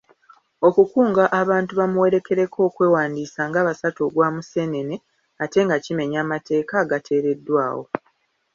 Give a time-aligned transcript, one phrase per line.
[0.67, 4.95] Okukunga abantu bamuwerekereko okwewandiisa nga basatu ogwa musenene
[5.43, 7.83] ate nga kimenya amateeka agateereddwawo.